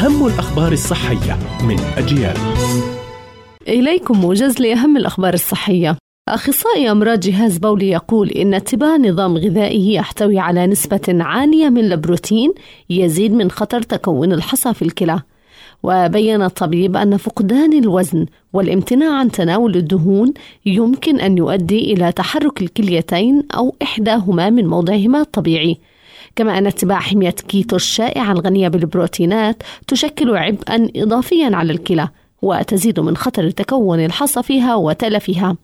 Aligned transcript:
أهم 0.00 0.26
الأخبار 0.26 0.72
الصحية 0.72 1.38
من 1.68 1.76
أجيال. 1.96 2.36
إليكم 3.68 4.20
موجز 4.20 4.60
لأهم 4.60 4.96
الأخبار 4.96 5.34
الصحية. 5.34 5.96
أخصائي 6.28 6.90
أمراض 6.90 7.20
جهاز 7.20 7.58
بولي 7.58 7.90
يقول 7.90 8.30
إن 8.30 8.54
اتباع 8.54 8.96
نظام 8.96 9.36
غذائي 9.36 9.94
يحتوي 9.94 10.38
على 10.38 10.66
نسبة 10.66 11.00
عالية 11.08 11.68
من 11.68 11.92
البروتين 11.92 12.52
يزيد 12.90 13.32
من 13.32 13.50
خطر 13.50 13.82
تكون 13.82 14.32
الحصى 14.32 14.74
في 14.74 14.82
الكلى. 14.82 15.20
وبين 15.82 16.42
الطبيب 16.42 16.96
أن 16.96 17.16
فقدان 17.16 17.72
الوزن 17.72 18.26
والامتناع 18.52 19.18
عن 19.18 19.30
تناول 19.30 19.76
الدهون 19.76 20.32
يمكن 20.66 21.20
أن 21.20 21.38
يؤدي 21.38 21.92
إلى 21.92 22.12
تحرك 22.12 22.62
الكليتين 22.62 23.42
أو 23.54 23.74
إحداهما 23.82 24.50
من 24.50 24.66
موضعهما 24.66 25.20
الطبيعي. 25.20 25.78
كما 26.36 26.58
أن 26.58 26.66
اتباع 26.66 26.98
حمية 26.98 27.30
كيتو 27.30 27.76
الشائعة 27.76 28.32
الغنية 28.32 28.68
بالبروتينات 28.68 29.62
تشكل 29.86 30.36
عبئا 30.36 30.88
إضافيا 30.96 31.56
على 31.56 31.72
الكلى 31.72 32.08
وتزيد 32.42 33.00
من 33.00 33.16
خطر 33.16 33.50
تكون 33.50 34.04
الحصى 34.04 34.42
فيها 34.42 34.74
وتلفها 34.74 35.56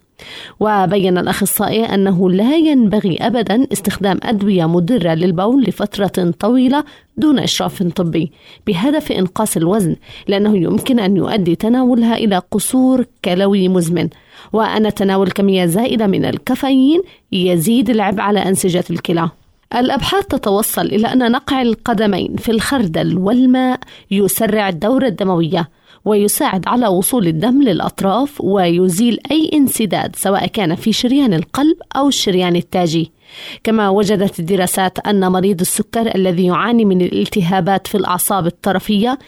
وبين 0.61 1.19
الأخصائي 1.19 1.85
أنه 1.85 2.31
لا 2.31 2.57
ينبغي 2.57 3.17
أبدا 3.21 3.67
استخدام 3.73 4.19
أدوية 4.23 4.67
مضرة 4.67 5.15
للبول 5.15 5.63
لفترة 5.63 6.31
طويلة 6.41 6.85
دون 7.17 7.39
إشراف 7.39 7.83
طبي 7.83 8.33
بهدف 8.67 9.13
إنقاص 9.13 9.57
الوزن 9.57 9.97
لأنه 10.29 10.57
يمكن 10.57 10.99
أن 11.01 11.17
يؤدي 11.17 11.55
تناولها 11.55 12.17
إلى 12.17 12.43
قصور 12.51 13.07
كلوي 13.25 13.69
مزمن. 13.69 14.09
وأن 14.53 14.95
تناول 14.95 15.31
كمية 15.31 15.67
زائدة 15.67 16.07
من 16.07 16.25
الكافيين 16.25 17.03
يزيد 17.33 17.91
العبء 17.91 18.21
على 18.21 18.39
أنسجة 18.39 18.85
الكلى. 18.91 19.31
الأبحاث 19.75 20.27
تتوصل 20.27 20.87
إلى 20.87 21.07
أن 21.07 21.33
نقع 21.33 21.63
القدمين 21.63 22.37
في 22.37 22.51
الخردل 22.51 23.19
والماء 23.19 23.81
يسرع 24.11 24.69
الدورة 24.69 25.07
الدموية 25.07 25.71
ويساعد 26.05 26.69
على 26.69 26.87
وصول 26.87 27.27
الدم 27.27 27.63
للأطراف 27.63 28.41
ويزيل 28.41 29.19
أي 29.31 29.51
انسداد 29.55 30.17
سواء 30.17 30.47
كان 30.47 30.75
في 30.75 30.93
شريان 30.93 31.35
القلب 31.35 31.77
أو 31.97 32.09
الشريان 32.09 32.57
التاجي. 32.57 33.13
كما 33.65 33.89
وجدت 33.89 34.41
الدراسات 34.41 34.99
أن 34.99 35.33
مريض 35.33 35.61
السكر 35.61 36.15
الذي 36.15 36.47
يعاني 36.47 36.85
من 36.85 37.01
الالتهابات 37.01 37.87
في 37.87 37.95
الأعصاب 37.95 38.47
الطرفية 38.47 39.19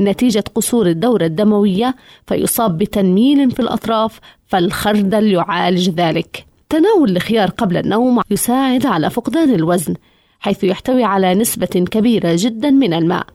نتيجة 0.00 0.44
قصور 0.54 0.86
الدورة 0.86 1.24
الدموية 1.24 1.96
فيصاب 2.26 2.78
بتنميل 2.78 3.50
في 3.50 3.60
الأطراف 3.60 4.20
فالخردل 4.46 5.32
يعالج 5.32 5.90
ذلك. 5.90 6.47
تناول 6.70 7.16
الخيار 7.16 7.50
قبل 7.50 7.76
النوم 7.76 8.20
يساعد 8.30 8.86
على 8.86 9.10
فقدان 9.10 9.54
الوزن 9.54 9.94
حيث 10.40 10.64
يحتوي 10.64 11.04
على 11.04 11.34
نسبة 11.34 11.66
كبيرة 11.66 12.30
جدا 12.34 12.70
من 12.70 12.92
الماء. 12.92 13.26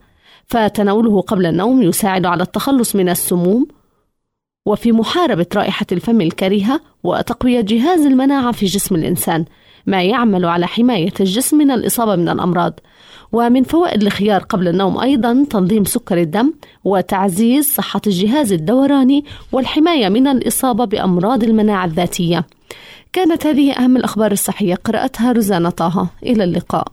فتناوله 0.46 1.20
قبل 1.20 1.46
النوم 1.46 1.82
يساعد 1.82 2.26
على 2.26 2.42
التخلص 2.42 2.96
من 2.96 3.08
السموم. 3.08 3.66
وفي 4.66 4.92
محاربة 4.92 5.46
رائحة 5.54 5.86
الفم 5.92 6.20
الكريهة 6.20 6.80
وتقوية 7.04 7.60
جهاز 7.60 8.06
المناعة 8.06 8.52
في 8.52 8.66
جسم 8.66 8.94
الإنسان 8.94 9.44
ما 9.86 10.02
يعمل 10.02 10.44
على 10.44 10.66
حماية 10.66 11.12
الجسم 11.20 11.58
من 11.58 11.70
الإصابة 11.70 12.16
من 12.16 12.28
الأمراض. 12.28 12.80
ومن 13.32 13.62
فوائد 13.62 14.02
الخيار 14.02 14.42
قبل 14.42 14.68
النوم 14.68 14.98
أيضا 14.98 15.46
تنظيم 15.50 15.84
سكر 15.84 16.20
الدم 16.20 16.52
وتعزيز 16.84 17.74
صحة 17.74 18.00
الجهاز 18.06 18.52
الدوراني 18.52 19.24
والحماية 19.52 20.08
من 20.08 20.26
الإصابة 20.26 20.84
بأمراض 20.84 21.44
المناعة 21.44 21.84
الذاتية. 21.84 22.46
كانت 23.14 23.46
هذه 23.46 23.72
أهم 23.72 23.96
الأخبار 23.96 24.32
الصحية. 24.32 24.74
قرأتها 24.74 25.32
رزانة 25.32 25.70
طه. 25.70 26.08
إلى 26.22 26.44
اللقاء. 26.44 26.88